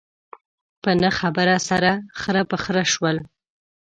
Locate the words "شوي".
2.93-3.15